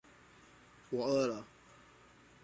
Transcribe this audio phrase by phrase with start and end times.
[0.89, 1.45] 我饿了